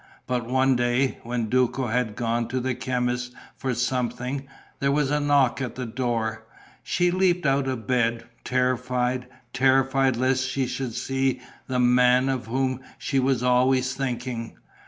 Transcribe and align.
But 0.25 0.47
one 0.47 0.75
day, 0.75 1.19
when 1.21 1.47
Duco 1.47 1.85
had 1.85 2.15
gone 2.15 2.47
to 2.47 2.59
the 2.59 2.73
chemist's 2.73 3.35
for 3.55 3.75
something, 3.75 4.47
there 4.79 4.91
was 4.91 5.11
a 5.11 5.19
knock 5.19 5.61
at 5.61 5.75
the 5.75 5.85
door. 5.85 6.43
She 6.81 7.11
leapt 7.11 7.45
out 7.45 7.67
of 7.67 7.85
bed, 7.85 8.23
terrified, 8.43 9.27
terrified 9.53 10.15
lest 10.17 10.49
she 10.49 10.65
should 10.65 10.95
see 10.95 11.39
the 11.67 11.77
man 11.77 12.29
of 12.29 12.47
whom 12.47 12.79
she 12.97 13.19
was 13.19 13.43
always 13.43 13.93
thinking. 13.93 14.57